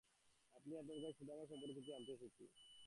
আমি 0.55 0.73
আপনার 0.77 0.95
কাছে 0.97 1.17
সুধাময়বাবু 1.19 1.49
সম্পর্কে 1.51 1.75
কিছু 1.77 1.89
জানতে 1.91 2.11
এসেছি। 2.13 2.43